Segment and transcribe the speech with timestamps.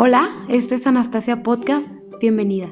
[0.00, 1.88] Hola, esto es Anastasia Podcast,
[2.20, 2.68] bienvenida.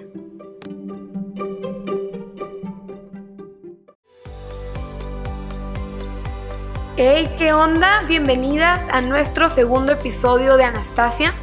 [6.96, 8.04] Hey, ¿qué onda?
[8.07, 11.34] Bienvenidas a nuestro segundo episodio de Anastasia.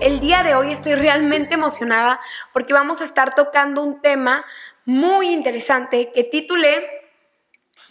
[0.00, 2.18] El día de hoy estoy realmente emocionada
[2.54, 4.46] porque vamos a estar tocando un tema
[4.86, 6.88] muy interesante que titulé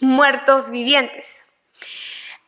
[0.00, 1.46] Muertos Vivientes.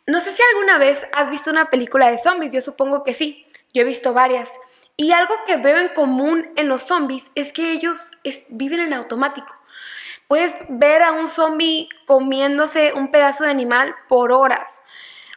[0.08, 3.46] No sé si alguna vez has visto una película de zombies, yo supongo que sí,
[3.72, 4.50] yo he visto varias.
[5.00, 8.10] Y algo que veo en común en los zombies es que ellos
[8.48, 9.56] viven en automático.
[10.26, 14.82] Puedes ver a un zombie comiéndose un pedazo de animal por horas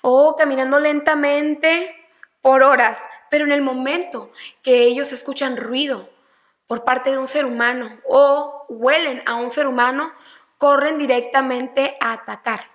[0.01, 1.95] o caminando lentamente
[2.41, 2.97] por horas,
[3.29, 4.31] pero en el momento
[4.63, 6.09] que ellos escuchan ruido
[6.65, 10.11] por parte de un ser humano o huelen a un ser humano,
[10.57, 12.71] corren directamente a atacar.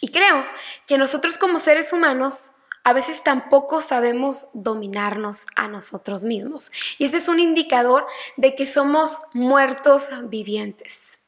[0.00, 0.44] Y creo
[0.88, 2.50] que nosotros como seres humanos
[2.84, 6.70] a veces tampoco sabemos dominarnos a nosotros mismos.
[6.98, 8.06] Y ese es un indicador
[8.36, 11.18] de que somos muertos vivientes.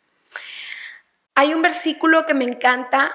[1.35, 3.15] Hay un versículo que me encanta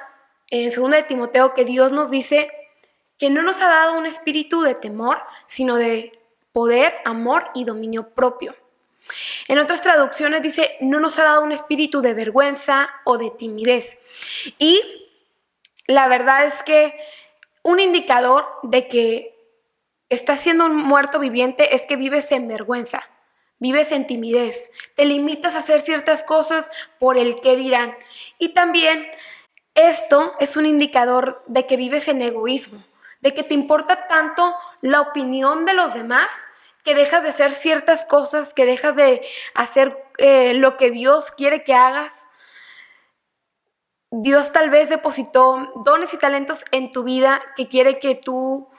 [0.49, 2.51] en 2 de Timoteo que Dios nos dice
[3.17, 6.19] que no nos ha dado un espíritu de temor, sino de
[6.51, 8.55] poder, amor y dominio propio.
[9.47, 13.97] En otras traducciones dice, no nos ha dado un espíritu de vergüenza o de timidez.
[14.59, 14.81] Y
[15.87, 16.93] la verdad es que
[17.67, 19.35] un indicador de que
[20.07, 23.09] estás siendo un muerto viviente es que vives en vergüenza,
[23.59, 27.93] vives en timidez, te limitas a hacer ciertas cosas por el que dirán.
[28.39, 29.05] Y también
[29.75, 32.85] esto es un indicador de que vives en egoísmo,
[33.19, 36.31] de que te importa tanto la opinión de los demás
[36.85, 41.65] que dejas de hacer ciertas cosas, que dejas de hacer eh, lo que Dios quiere
[41.65, 42.26] que hagas
[44.09, 48.69] Dios tal vez depositó dones y talentos en tu vida que quiere que tú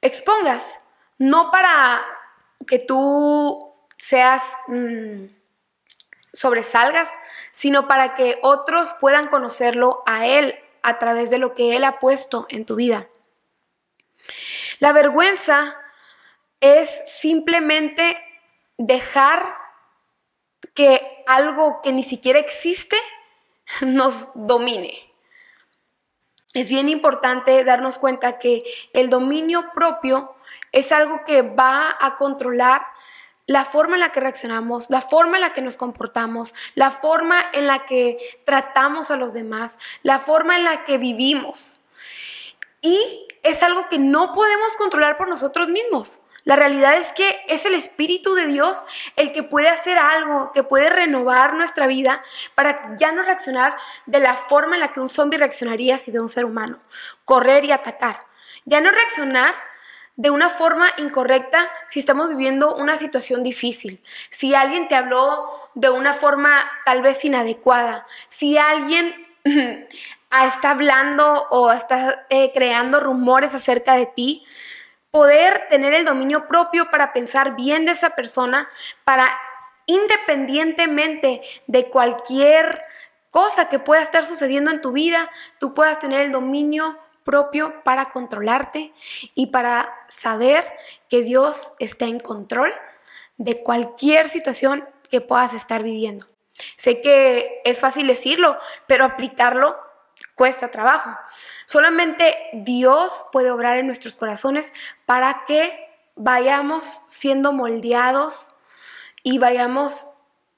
[0.00, 0.78] expongas,
[1.18, 2.02] no para
[2.66, 5.26] que tú seas, mm,
[6.32, 7.10] sobresalgas,
[7.50, 11.98] sino para que otros puedan conocerlo a Él a través de lo que Él ha
[11.98, 13.08] puesto en tu vida.
[14.78, 15.76] La vergüenza
[16.60, 18.16] es simplemente
[18.78, 19.54] dejar
[20.74, 22.96] que algo que ni siquiera existe
[23.82, 25.10] nos domine.
[26.52, 30.34] Es bien importante darnos cuenta que el dominio propio
[30.72, 32.82] es algo que va a controlar
[33.46, 37.36] la forma en la que reaccionamos, la forma en la que nos comportamos, la forma
[37.52, 41.80] en la que tratamos a los demás, la forma en la que vivimos.
[42.80, 46.22] Y es algo que no podemos controlar por nosotros mismos.
[46.50, 48.82] La realidad es que es el Espíritu de Dios
[49.14, 52.24] el que puede hacer algo, que puede renovar nuestra vida
[52.56, 56.18] para ya no reaccionar de la forma en la que un zombie reaccionaría si ve
[56.18, 56.80] a un ser humano,
[57.24, 58.18] correr y atacar.
[58.64, 59.54] Ya no reaccionar
[60.16, 65.90] de una forma incorrecta si estamos viviendo una situación difícil, si alguien te habló de
[65.90, 73.94] una forma tal vez inadecuada, si alguien está hablando o está eh, creando rumores acerca
[73.94, 74.44] de ti,
[75.10, 78.68] poder tener el dominio propio para pensar bien de esa persona,
[79.04, 79.30] para
[79.86, 82.80] independientemente de cualquier
[83.30, 88.06] cosa que pueda estar sucediendo en tu vida, tú puedas tener el dominio propio para
[88.06, 88.92] controlarte
[89.34, 90.64] y para saber
[91.08, 92.72] que Dios está en control
[93.36, 96.26] de cualquier situación que puedas estar viviendo.
[96.76, 99.76] Sé que es fácil decirlo, pero aplicarlo
[100.34, 101.10] cuesta trabajo.
[101.66, 104.72] Solamente Dios puede obrar en nuestros corazones
[105.06, 108.54] para que vayamos siendo moldeados
[109.22, 110.08] y vayamos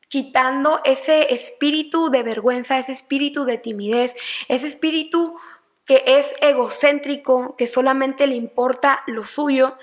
[0.08, 4.14] quitando ese espíritu de vergüenza, ese espíritu de timidez,
[4.48, 5.38] ese espíritu
[5.84, 9.76] que es egocéntrico, que solamente le importa lo suyo,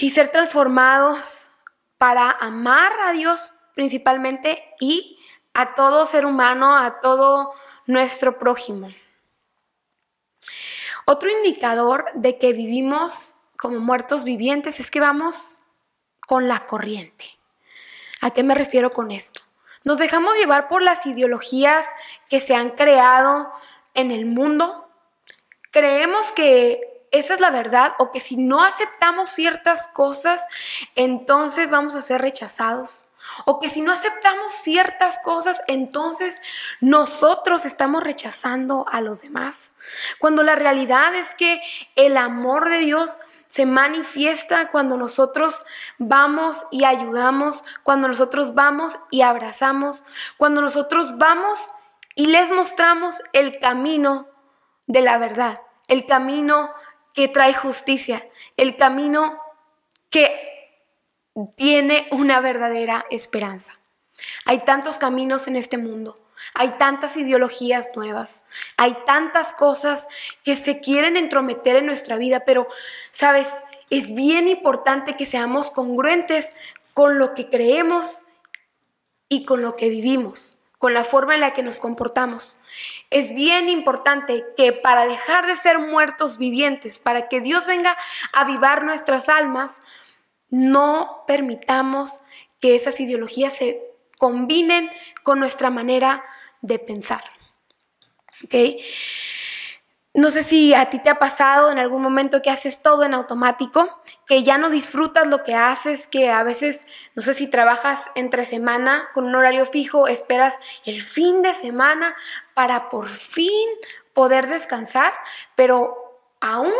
[0.00, 1.50] y ser transformados
[1.98, 5.18] para amar a Dios principalmente y
[5.52, 7.52] a todo ser humano, a todo
[7.90, 8.88] nuestro prójimo.
[11.06, 15.58] Otro indicador de que vivimos como muertos vivientes es que vamos
[16.26, 17.24] con la corriente.
[18.20, 19.40] ¿A qué me refiero con esto?
[19.82, 21.86] Nos dejamos llevar por las ideologías
[22.28, 23.50] que se han creado
[23.94, 24.88] en el mundo.
[25.70, 30.46] Creemos que esa es la verdad o que si no aceptamos ciertas cosas,
[30.94, 33.09] entonces vamos a ser rechazados.
[33.44, 36.40] O que si no aceptamos ciertas cosas, entonces
[36.80, 39.72] nosotros estamos rechazando a los demás.
[40.18, 41.60] Cuando la realidad es que
[41.96, 43.18] el amor de Dios
[43.48, 45.64] se manifiesta cuando nosotros
[45.98, 50.04] vamos y ayudamos, cuando nosotros vamos y abrazamos,
[50.36, 51.72] cuando nosotros vamos
[52.14, 54.28] y les mostramos el camino
[54.86, 56.70] de la verdad, el camino
[57.12, 58.24] que trae justicia,
[58.56, 59.40] el camino
[60.10, 60.49] que
[61.56, 63.78] tiene una verdadera esperanza.
[64.44, 66.18] Hay tantos caminos en este mundo,
[66.54, 68.44] hay tantas ideologías nuevas,
[68.76, 70.06] hay tantas cosas
[70.44, 72.68] que se quieren entrometer en nuestra vida, pero,
[73.10, 73.46] sabes,
[73.88, 76.50] es bien importante que seamos congruentes
[76.94, 78.22] con lo que creemos
[79.28, 82.58] y con lo que vivimos, con la forma en la que nos comportamos.
[83.10, 87.96] Es bien importante que para dejar de ser muertos vivientes, para que Dios venga
[88.32, 89.80] a avivar nuestras almas,
[90.50, 92.22] no permitamos
[92.60, 93.80] que esas ideologías se
[94.18, 94.90] combinen
[95.22, 96.22] con nuestra manera
[96.60, 97.24] de pensar.
[98.44, 98.84] ¿Okay?
[100.12, 103.14] No sé si a ti te ha pasado en algún momento que haces todo en
[103.14, 108.00] automático, que ya no disfrutas lo que haces, que a veces, no sé si trabajas
[108.16, 112.16] entre semana con un horario fijo, esperas el fin de semana
[112.54, 113.68] para por fin
[114.12, 115.12] poder descansar,
[115.54, 115.94] pero
[116.40, 116.72] aún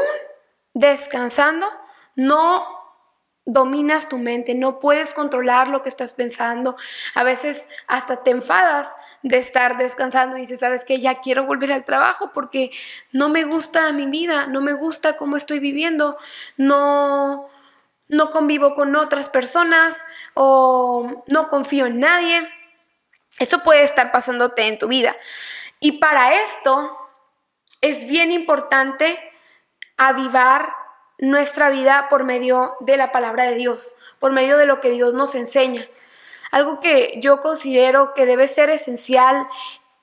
[0.74, 1.68] descansando
[2.16, 2.79] no
[3.52, 6.76] dominas tu mente, no puedes controlar lo que estás pensando.
[7.14, 8.88] A veces hasta te enfadas
[9.22, 12.70] de estar descansando y dices, sabes que ya quiero volver al trabajo porque
[13.12, 16.16] no me gusta mi vida, no me gusta cómo estoy viviendo,
[16.56, 17.48] no
[18.10, 20.04] no convivo con otras personas
[20.34, 22.48] o no confío en nadie.
[23.38, 25.16] Eso puede estar pasándote en tu vida.
[25.78, 26.98] Y para esto
[27.80, 29.18] es bien importante
[29.96, 30.74] avivar
[31.20, 35.14] nuestra vida por medio de la palabra de Dios, por medio de lo que Dios
[35.14, 35.86] nos enseña.
[36.50, 39.46] Algo que yo considero que debe ser esencial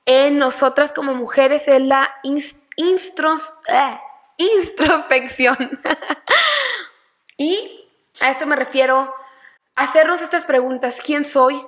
[0.05, 3.99] en nosotras como mujeres es la eh,
[4.37, 5.81] introspección.
[7.37, 7.89] y
[8.21, 9.13] a esto me refiero
[9.75, 11.01] hacernos estas preguntas.
[11.05, 11.65] ¿Quién soy?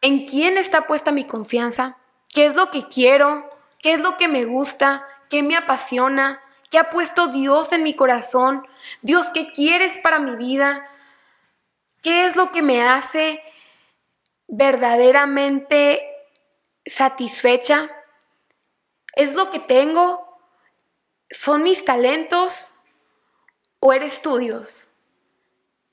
[0.00, 1.96] ¿En quién está puesta mi confianza?
[2.32, 3.50] ¿Qué es lo que quiero?
[3.82, 5.06] ¿Qué es lo que me gusta?
[5.28, 6.40] ¿Qué me apasiona?
[6.72, 8.66] ¿Qué ha puesto Dios en mi corazón?
[9.02, 10.88] Dios, ¿qué quieres para mi vida?
[12.02, 13.42] ¿Qué es lo que me hace
[14.48, 16.02] verdaderamente
[16.86, 17.90] satisfecha?
[19.14, 20.40] ¿Es lo que tengo?
[21.28, 22.74] ¿Son mis talentos?
[23.78, 24.92] ¿O eres tú, Dios?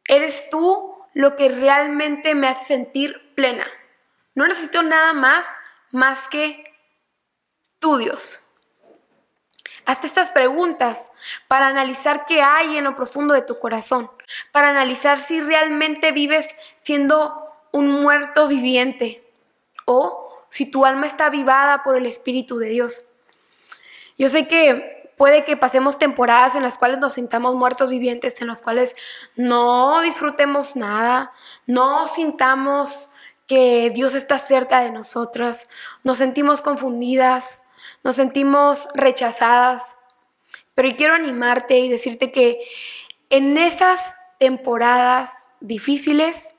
[0.05, 3.67] ¿Eres tú lo que realmente me hace sentir plena?
[4.33, 5.45] No necesito nada más
[5.91, 6.63] más que
[7.79, 8.45] tú, Dios.
[9.89, 11.11] Hazte estas preguntas
[11.47, 14.11] para analizar qué hay en lo profundo de tu corazón,
[14.51, 16.47] para analizar si realmente vives
[16.83, 19.27] siendo un muerto viviente
[19.85, 23.07] o si tu alma está avivada por el Espíritu de Dios.
[24.15, 28.47] Yo sé que puede que pasemos temporadas en las cuales nos sintamos muertos vivientes, en
[28.47, 28.95] las cuales
[29.35, 31.31] no disfrutemos nada,
[31.65, 33.09] no sintamos
[33.47, 35.67] que Dios está cerca de nosotras,
[36.03, 37.63] nos sentimos confundidas,
[38.03, 39.95] nos sentimos rechazadas,
[40.73, 42.59] pero quiero animarte y decirte que
[43.29, 46.55] en esas temporadas difíciles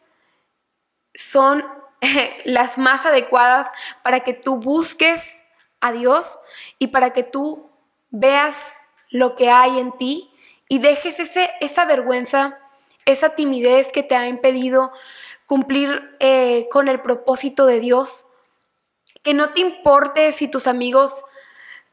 [1.14, 1.64] son
[2.44, 3.68] las más adecuadas
[4.02, 5.42] para que tú busques
[5.80, 6.38] a Dios
[6.78, 7.70] y para que tú
[8.10, 8.56] veas
[9.10, 10.30] lo que hay en ti
[10.68, 12.58] y dejes ese, esa vergüenza,
[13.04, 14.92] esa timidez que te ha impedido
[15.46, 18.26] cumplir eh, con el propósito de Dios.
[19.22, 21.24] Que no te importe si tus amigos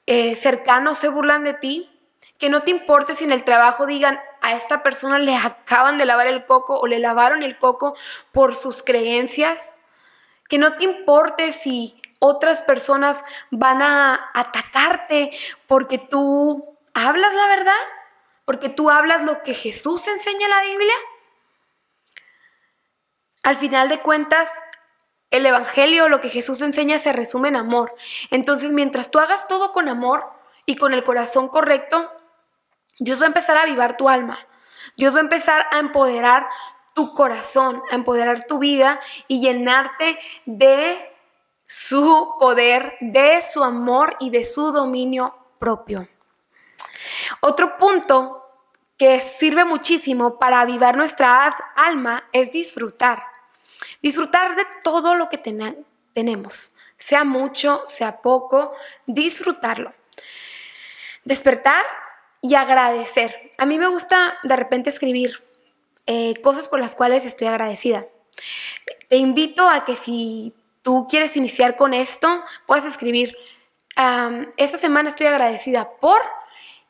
[0.06, 1.90] eh, cercanos se burlan de ti,
[2.38, 6.06] que no te importe si en el trabajo digan a esta persona le acaban de
[6.06, 7.96] lavar el coco o le lavaron el coco
[8.32, 9.80] por sus creencias,
[10.48, 15.32] que no te importe si otras personas van a atacarte
[15.68, 17.74] porque tú hablas la verdad,
[18.46, 20.96] porque tú hablas lo que Jesús enseña en la Biblia.
[23.44, 24.50] Al final de cuentas,
[25.32, 27.94] el Evangelio, lo que Jesús enseña, se resume en amor.
[28.32, 30.26] Entonces, mientras tú hagas todo con amor
[30.66, 32.12] y con el corazón correcto,
[33.00, 34.40] Dios va a empezar a avivar tu alma.
[34.96, 36.48] Dios va a empezar a empoderar
[36.94, 41.14] tu corazón, a empoderar tu vida y llenarte de
[41.64, 46.08] su poder, de su amor y de su dominio propio.
[47.42, 48.44] Otro punto
[48.98, 53.37] que sirve muchísimo para avivar nuestra alma es disfrutar.
[54.02, 58.76] Disfrutar de todo lo que tenemos, sea mucho, sea poco,
[59.06, 59.94] disfrutarlo.
[61.24, 61.86] Despertar
[62.42, 63.52] y agradecer.
[63.58, 65.44] A mí me gusta de repente escribir
[66.06, 68.06] eh, cosas por las cuales estoy agradecida.
[69.10, 73.36] Te invito a que si tú quieres iniciar con esto, puedas escribir,
[74.58, 76.22] esta semana estoy agradecida por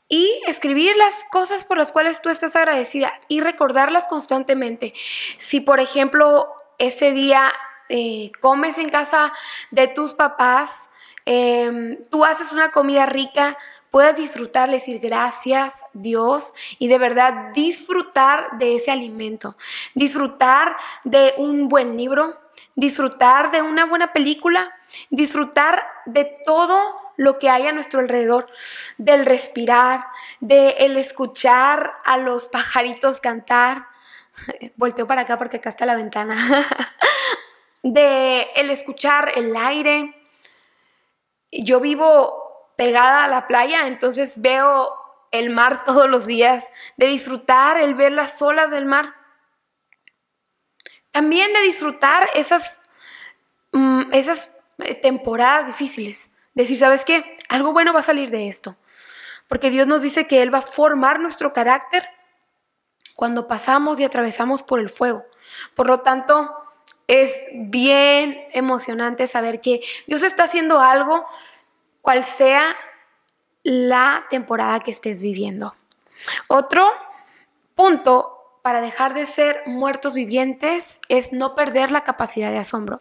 [0.10, 4.94] y escribir las cosas por las cuales tú estás agradecida y recordarlas constantemente.
[5.38, 7.52] Si, por ejemplo, ese día
[7.90, 9.32] eh, comes en casa
[9.72, 10.90] de tus papás,
[11.26, 13.58] em, tú haces una comida rica,
[13.92, 19.56] puedas disfrutar, decir gracias Dios y de verdad disfrutar de ese alimento,
[19.94, 22.38] disfrutar de un buen libro,
[22.76, 24.72] disfrutar de una buena película,
[25.10, 26.80] disfrutar de todo
[27.16, 28.46] lo que hay a nuestro alrededor,
[28.98, 30.06] del respirar,
[30.40, 33.88] de el escuchar a los pajaritos cantar.
[34.76, 36.36] Volteo para acá porque acá está la ventana.
[37.84, 40.14] de el escuchar el aire.
[41.52, 44.90] Yo vivo pegada a la playa, entonces veo
[45.32, 49.14] el mar todos los días, de disfrutar el ver las olas del mar.
[51.12, 52.82] También de disfrutar esas,
[53.72, 56.30] mm, esas eh, temporadas difíciles.
[56.54, 57.38] Decir, ¿sabes qué?
[57.50, 58.76] Algo bueno va a salir de esto.
[59.48, 62.08] Porque Dios nos dice que Él va a formar nuestro carácter
[63.18, 65.26] cuando pasamos y atravesamos por el fuego.
[65.74, 66.56] Por lo tanto,
[67.08, 71.26] es bien emocionante saber que Dios está haciendo algo,
[72.04, 72.78] cual sea
[73.64, 75.74] la temporada que estés viviendo.
[76.48, 76.94] Otro
[77.74, 83.00] punto para dejar de ser muertos vivientes es no perder la capacidad de asombro.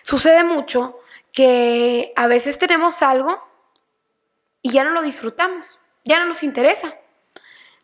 [0.00, 0.98] Sucede mucho
[1.34, 3.46] que a veces tenemos algo
[4.62, 6.94] y ya no lo disfrutamos, ya no nos interesa.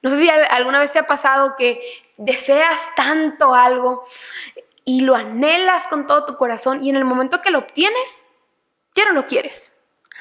[0.04, 1.82] No sé si alguna vez te ha pasado que
[2.16, 4.06] deseas tanto algo
[4.84, 8.26] y lo anhelas con todo tu corazón y en el momento que lo obtienes,
[8.94, 9.76] ya no lo quieres.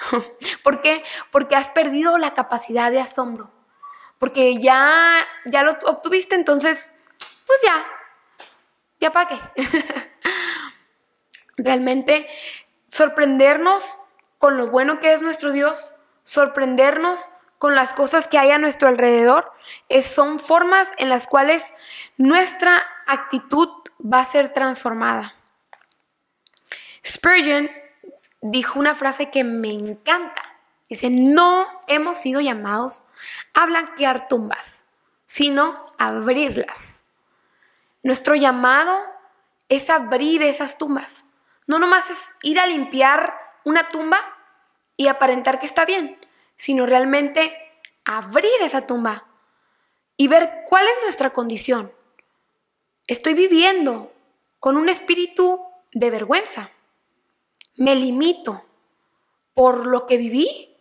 [0.63, 1.04] ¿Por qué?
[1.32, 3.52] Porque has perdido la capacidad de asombro
[4.24, 6.94] porque ya, ya lo obtuviste, entonces,
[7.46, 7.86] pues ya,
[8.98, 9.38] ya para qué.
[11.58, 12.30] Realmente
[12.88, 14.00] sorprendernos
[14.38, 17.28] con lo bueno que es nuestro Dios, sorprendernos
[17.63, 19.50] con las cosas que hay a nuestro alrededor,
[20.03, 21.63] son formas en las cuales
[22.17, 23.70] nuestra actitud
[24.01, 25.34] va a ser transformada.
[27.08, 27.72] Spurgeon
[28.41, 30.41] dijo una frase que me encanta.
[30.89, 33.05] Dice, no hemos sido llamados
[33.53, 34.84] a blanquear tumbas,
[35.24, 37.05] sino a abrirlas.
[38.01, 39.00] Nuestro llamado
[39.70, 41.24] es abrir esas tumbas.
[41.65, 44.20] No nomás es ir a limpiar una tumba
[44.98, 46.20] y aparentar que está bien,
[46.58, 47.54] sino realmente
[48.06, 49.26] abrir esa tumba
[50.18, 51.92] y ver cuál es nuestra condición.
[53.08, 54.14] Estoy viviendo
[54.60, 56.72] con un espíritu de vergüenza.
[57.76, 58.64] Me limito
[59.54, 60.74] por lo que viví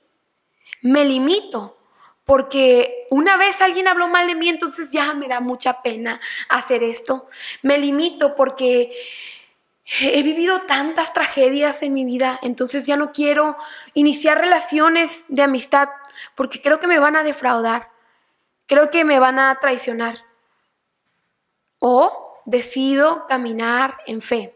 [0.82, 1.78] me limito
[2.24, 6.82] porque una vez alguien habló mal de mí, entonces ya me da mucha pena hacer
[6.82, 7.28] esto.
[7.62, 8.92] Me limito porque
[9.84, 13.56] he vivido tantas tragedias en mi vida, entonces ya no quiero
[13.94, 15.88] iniciar relaciones de amistad
[16.34, 17.88] porque creo que me van a defraudar,
[18.66, 20.18] creo que me van a traicionar.
[21.78, 24.54] O decido caminar en fe,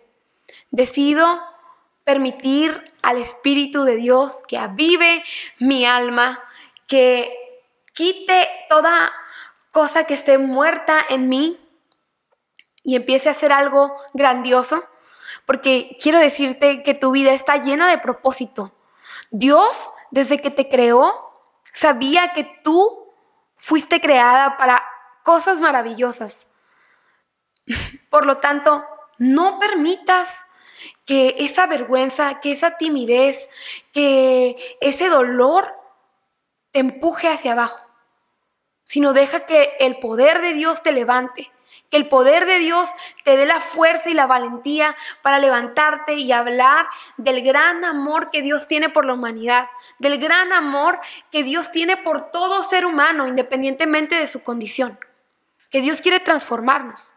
[0.71, 1.41] decido
[2.05, 5.25] permitir al Espíritu de Dios que avive
[5.59, 6.41] mi alma,
[6.87, 7.33] que
[7.93, 9.13] quite toda
[9.73, 11.59] cosa que esté muerta en mí
[12.85, 14.85] y empiece a hacer algo grandioso,
[15.45, 18.73] porque quiero decirte que tu vida está llena de propósito.
[19.31, 21.33] Dios, desde que te creó,
[21.73, 23.13] sabía que tú
[23.57, 24.83] fuiste creada para
[25.23, 26.47] cosas maravillosas.
[28.11, 28.85] Por lo tanto,
[29.19, 30.47] no permitas
[31.05, 33.49] que esa vergüenza, que esa timidez,
[33.93, 35.75] que ese dolor
[36.73, 37.87] te empuje hacia abajo,
[38.85, 41.51] sino deja que el poder de Dios te levante,
[41.91, 42.89] que el poder de Dios
[43.25, 48.43] te dé la fuerza y la valentía para levantarte y hablar del gran amor que
[48.43, 51.01] Dios tiene por la humanidad, del gran amor
[51.31, 54.99] que Dios tiene por todo ser humano, independientemente de su condición,
[55.71, 57.15] que Dios quiere transformarnos,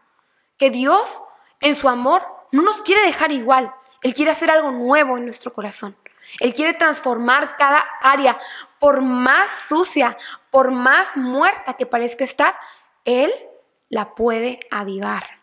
[0.56, 1.20] que Dios
[1.60, 2.22] en su amor
[2.52, 3.72] no nos quiere dejar igual,
[4.02, 5.96] Él quiere hacer algo nuevo en nuestro corazón.
[6.38, 8.38] Él quiere transformar cada área,
[8.78, 10.16] por más sucia,
[10.50, 12.56] por más muerta que parezca estar,
[13.04, 13.32] Él
[13.90, 15.40] la puede avivar.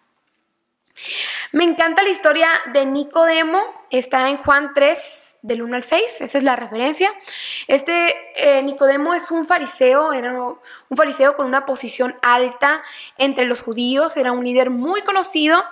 [1.51, 3.62] Me encanta la historia de Nicodemo,
[3.92, 7.13] está en Juan 3, del 1 al 6, esa es la referencia.
[7.68, 12.84] Este eh, Nicodemo es un fariseo, era un fariseo con una posición alta
[13.18, 15.63] entre los judíos, era un líder muy conocido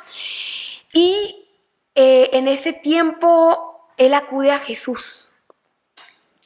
[0.94, 1.48] y
[1.96, 5.25] eh, en ese tiempo él acude a Jesús.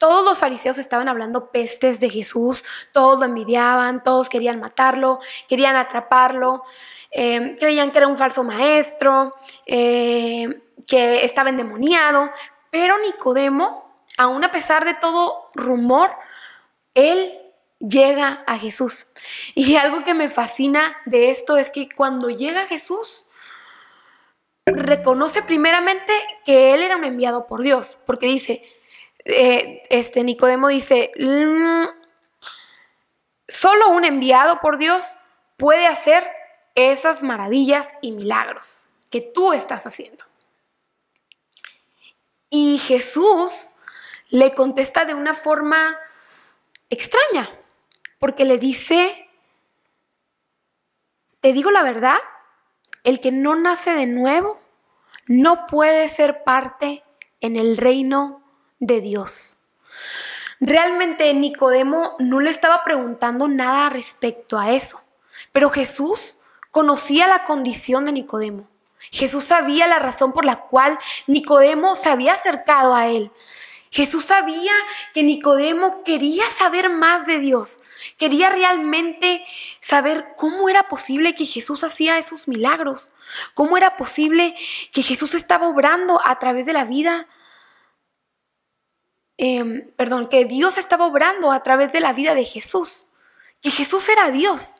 [0.00, 5.76] Todos los fariseos estaban hablando pestes de Jesús, todos lo envidiaban, todos querían matarlo, querían
[5.76, 6.64] atraparlo,
[7.10, 9.34] eh, creían que era un falso maestro,
[9.66, 12.30] eh, que estaba endemoniado,
[12.70, 16.10] pero Nicodemo, aún a pesar de todo rumor,
[16.94, 17.38] él
[17.78, 19.06] llega a Jesús.
[19.54, 23.26] Y algo que me fascina de esto es que cuando llega Jesús,
[24.64, 26.14] reconoce primeramente
[26.46, 28.79] que él era un enviado por Dios, porque dice,
[29.24, 31.84] eh, este Nicodemo dice, mm,
[33.48, 35.16] solo un enviado por Dios
[35.56, 36.26] puede hacer
[36.74, 40.24] esas maravillas y milagros que tú estás haciendo.
[42.48, 43.70] Y Jesús
[44.28, 45.96] le contesta de una forma
[46.88, 47.48] extraña,
[48.18, 49.28] porque le dice,
[51.40, 52.18] te digo la verdad,
[53.04, 54.60] el que no nace de nuevo
[55.26, 57.04] no puede ser parte
[57.40, 58.39] en el reino
[58.80, 59.58] de Dios.
[60.58, 65.00] Realmente Nicodemo no le estaba preguntando nada respecto a eso,
[65.52, 66.36] pero Jesús
[66.70, 68.68] conocía la condición de Nicodemo.
[69.10, 73.30] Jesús sabía la razón por la cual Nicodemo se había acercado a él.
[73.90, 74.72] Jesús sabía
[75.14, 77.78] que Nicodemo quería saber más de Dios,
[78.18, 79.44] quería realmente
[79.80, 83.12] saber cómo era posible que Jesús hacía esos milagros,
[83.54, 84.54] cómo era posible
[84.92, 87.26] que Jesús estaba obrando a través de la vida,
[89.40, 93.06] em, perdón, que Dios estaba obrando a través de la vida de Jesús,
[93.60, 94.76] que Jesús era Dios.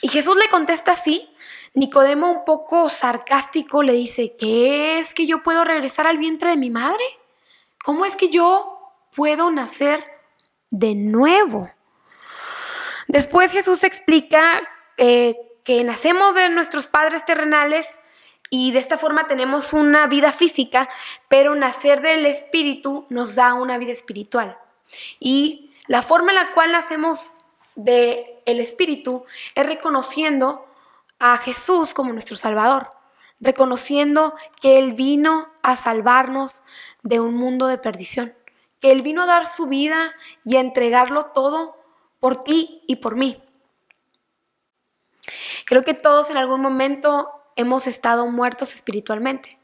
[0.00, 1.28] Y Jesús le contesta así
[1.74, 6.56] Nicodemo un poco sarcástico le dice, ¿qué es que yo puedo regresar al vientre de
[6.56, 7.02] mi madre?
[7.82, 8.78] ¿Cómo es que yo
[9.14, 10.04] puedo nacer
[10.70, 11.70] de nuevo?
[13.08, 14.60] Después Jesús explica
[14.98, 15.34] eh,
[15.64, 17.86] que nacemos de nuestros padres terrenales
[18.54, 20.90] y de esta forma tenemos una vida física,
[21.28, 24.58] pero nacer del Espíritu nos da una vida espiritual.
[25.18, 27.32] Y la forma en la cual nacemos
[27.76, 30.66] del el Espíritu es reconociendo
[31.18, 32.90] a Jesús como nuestro Salvador,
[33.40, 36.62] reconociendo que Él vino a salvarnos
[37.02, 38.34] de un mundo de perdición,
[38.80, 40.12] que Él vino a dar su vida
[40.44, 41.78] y a entregarlo todo
[42.20, 43.42] por ti y por mí.
[45.64, 49.58] Creo que todos en algún momento hemos estado muertos espiritualmente.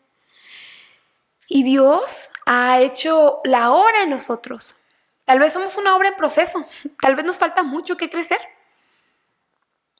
[1.46, 4.74] Y Dios ha hecho la obra en nosotros.
[5.24, 6.66] Tal vez somos una obra en proceso,
[7.00, 8.40] tal vez nos falta mucho que crecer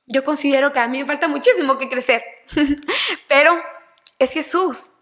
[0.09, 2.23] yo considero que a mí me falta muchísimo que crecer,
[3.27, 3.61] pero
[4.17, 4.93] es Jesús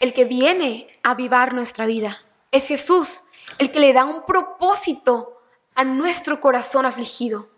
[0.00, 2.24] el que viene a avivar nuestra vida.
[2.50, 3.24] Es Jesús
[3.58, 5.42] el que le da un propósito
[5.74, 7.50] a nuestro corazón afligido.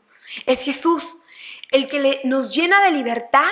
[0.46, 1.18] Es Jesús
[1.70, 3.48] el que le, nos llena de libertad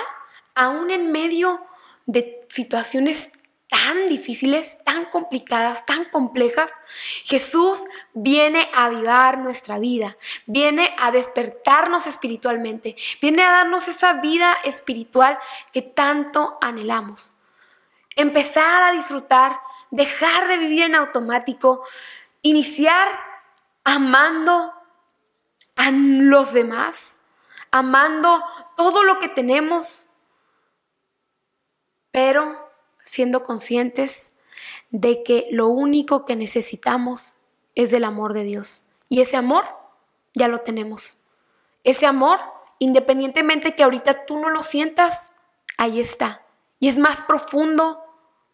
[0.55, 1.65] aún en medio
[2.05, 3.31] de situaciones
[3.73, 6.71] tan difíciles, tan complicadas, tan complejas,
[7.23, 14.55] Jesús viene a avivar nuestra vida, viene a despertarnos espiritualmente, viene a darnos esa vida
[14.63, 15.39] espiritual
[15.71, 17.33] que tanto anhelamos.
[18.15, 21.83] Empezar a disfrutar, dejar de vivir en automático,
[22.43, 23.07] iniciar
[23.83, 24.71] amando
[25.75, 27.17] a los demás,
[27.71, 28.43] amando
[28.77, 30.09] todo lo que tenemos,
[32.13, 32.69] pero
[33.01, 34.31] siendo conscientes
[34.91, 37.37] de que lo único que necesitamos
[37.73, 38.85] es del amor de Dios.
[39.09, 39.65] Y ese amor
[40.35, 41.17] ya lo tenemos.
[41.83, 42.39] Ese amor,
[42.77, 45.31] independientemente que ahorita tú no lo sientas,
[45.79, 46.43] ahí está.
[46.79, 48.03] Y es más profundo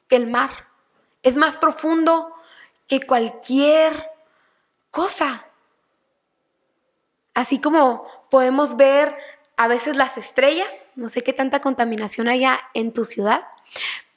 [0.08, 0.68] que el mar.
[1.22, 2.34] Es más profundo
[2.88, 4.10] que cualquier
[4.90, 5.46] cosa.
[7.34, 9.18] Así como podemos ver
[9.60, 13.46] a veces las estrellas, no sé qué tanta contaminación haya en tu ciudad,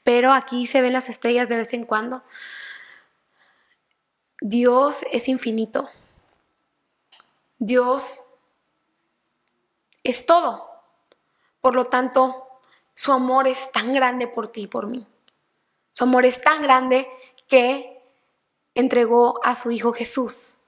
[0.04, 2.22] pero aquí se ven las estrellas de vez en cuando.
[4.40, 5.90] Dios es infinito.
[7.58, 8.24] Dios
[10.04, 10.70] es todo.
[11.60, 12.60] Por lo tanto,
[12.94, 15.08] su amor es tan grande por ti y por mí.
[15.94, 17.08] Su amor es tan grande
[17.48, 18.00] que
[18.74, 20.58] entregó a su Hijo Jesús.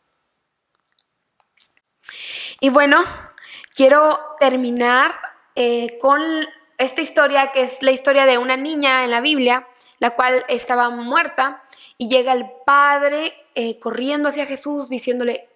[2.58, 3.04] Y bueno,
[3.74, 5.14] quiero terminar
[5.54, 6.20] eh, con
[6.76, 9.66] esta historia, que es la historia de una niña en la Biblia,
[10.00, 11.64] la cual estaba muerta,
[11.96, 15.48] y llega el padre eh, corriendo hacia Jesús diciéndole,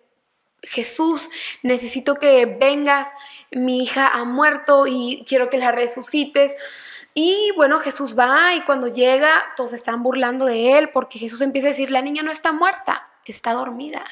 [0.62, 1.29] Jesús,
[1.62, 3.09] necesito que vengas,
[3.51, 7.09] mi hija ha muerto y quiero que la resucites.
[7.12, 11.68] Y bueno, Jesús va y cuando llega todos están burlando de él porque Jesús empieza
[11.68, 14.03] a decir, la niña no está muerta, está dormida.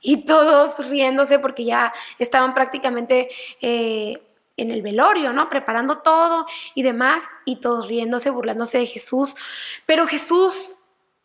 [0.00, 3.30] Y todos riéndose porque ya estaban prácticamente...
[3.60, 4.22] Eh,
[4.56, 5.48] en el velorio, ¿no?
[5.48, 9.34] Preparando todo y demás, y todos riéndose, burlándose de Jesús.
[9.86, 10.76] Pero Jesús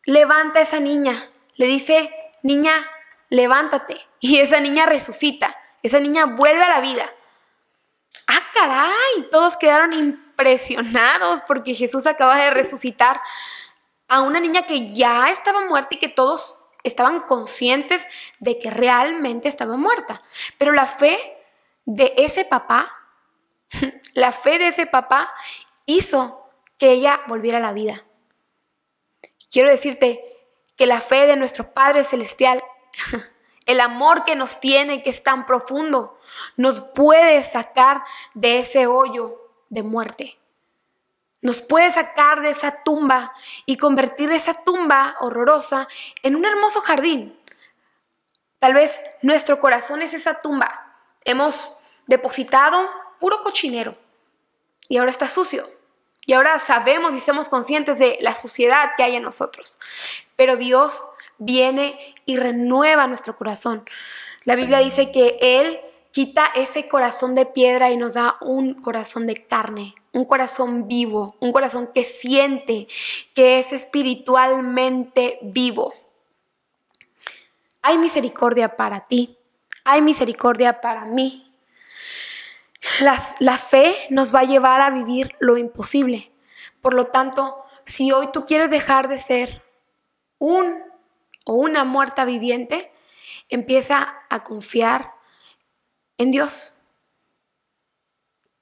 [0.06, 2.10] levanta a esa niña, le dice,
[2.42, 2.88] niña,
[3.30, 4.00] levántate.
[4.20, 7.12] Y esa niña resucita, esa niña vuelve a la vida.
[8.28, 13.22] Ah, caray, todos quedaron impresionados porque Jesús acaba de resucitar
[14.08, 16.57] a una niña que ya estaba muerta y que todos
[16.88, 18.06] estaban conscientes
[18.40, 20.22] de que realmente estaba muerta.
[20.58, 21.18] Pero la fe
[21.86, 22.98] de ese papá
[24.14, 25.32] La fe de ese papá
[25.86, 28.06] hizo que ella volviera a la vida.
[29.52, 30.24] Quiero decirte
[30.76, 32.64] que la fe de nuestro Padre Celestial,
[33.66, 36.20] el amor que nos tiene, que es tan profundo,
[36.56, 40.38] nos puede sacar de ese hoyo de muerte.
[41.42, 43.34] Nos puede sacar de esa tumba
[43.66, 45.88] y convertir esa tumba horrorosa
[46.24, 47.40] en un hermoso jardín.
[48.60, 50.96] Tal vez nuestro corazón es esa tumba.
[51.26, 53.94] Hemos depositado puro cochinero
[54.88, 55.70] y ahora está sucio.
[56.26, 59.78] Y ahora sabemos y somos conscientes de la suciedad que hay en nosotros.
[60.36, 63.88] Pero Dios viene y renueva nuestro corazón.
[64.44, 65.80] La Biblia dice que Él
[66.18, 71.36] quita ese corazón de piedra y nos da un corazón de carne, un corazón vivo,
[71.40, 72.88] un corazón que siente,
[73.36, 75.94] que es espiritualmente vivo.
[77.84, 79.38] Hay misericordia para ti,
[79.84, 81.54] hay misericordia para mí,
[83.00, 86.32] la, fe nos va a llevar a vivir lo imposible.
[86.82, 89.62] Por lo tanto, si hoy tú quieres dejar de ser
[90.40, 90.80] un
[91.46, 92.92] o una muerta viviente,
[93.50, 95.17] empieza a confiar
[96.18, 96.74] en Dios.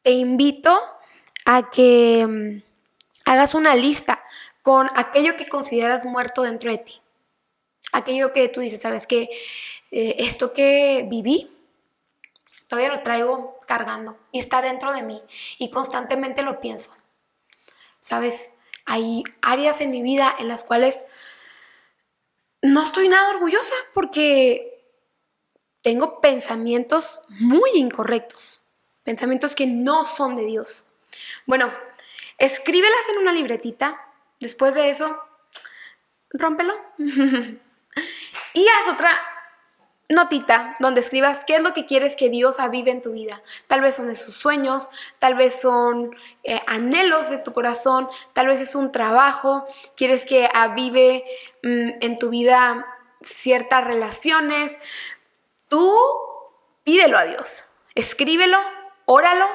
[0.01, 0.79] Te invito
[1.45, 2.63] a que mm,
[3.25, 4.23] hagas una lista
[4.61, 7.01] con aquello que consideras muerto dentro de ti.
[7.91, 9.29] Aquello que tú dices, sabes que
[9.91, 11.51] eh, esto que viví,
[12.67, 15.21] todavía lo traigo cargando y está dentro de mí
[15.57, 16.95] y constantemente lo pienso.
[17.99, 18.51] Sabes,
[18.85, 21.05] hay áreas en mi vida en las cuales
[22.61, 24.74] no estoy nada orgullosa porque
[25.85, 28.65] tengo pensamientos muy incorrectos,
[29.03, 30.87] pensamientos que no son de Dios.
[31.45, 31.71] Bueno,
[32.39, 34.01] escríbelas en una libretita,
[34.39, 35.21] después de eso,
[36.31, 39.15] rómpelo y haz otra
[40.09, 43.43] notita donde escribas qué es lo que quieres que Dios avive en tu vida.
[43.67, 48.59] Tal vez son esos sueños, tal vez son eh, anhelos de tu corazón, tal vez
[48.59, 51.23] es un trabajo, quieres que avive
[51.61, 52.87] mm, en tu vida
[53.21, 54.77] ciertas relaciones.
[55.67, 55.93] Tú
[56.83, 58.57] pídelo a Dios, escríbelo,
[59.05, 59.47] óralo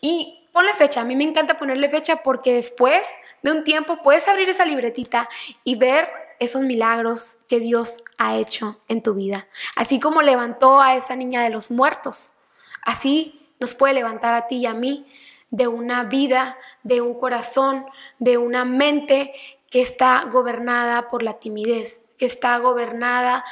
[0.00, 1.00] y ponle fecha.
[1.00, 3.04] A mí me encanta ponerle fecha porque después
[3.42, 5.28] de un tiempo puedes abrir esa libretita
[5.64, 9.46] y ver esos milagros que Dios ha hecho en tu vida.
[9.76, 12.34] Así como levantó a esa niña de los muertos,
[12.82, 15.06] así nos puede levantar a ti y a mí
[15.50, 17.86] de una vida, de un corazón,
[18.18, 19.34] de una mente
[19.70, 23.44] que está gobernada por la timidez, que está gobernada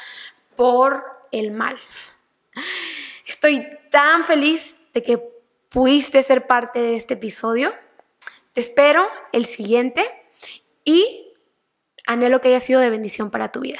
[0.55, 1.79] por el mal.
[3.25, 5.17] Estoy tan feliz de que
[5.69, 7.73] pudiste ser parte de este episodio.
[8.53, 10.05] Te espero el siguiente
[10.83, 11.27] y
[12.07, 13.79] Anhelo que haya sido de bendición para tu vida.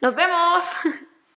[0.00, 0.64] Nos vemos.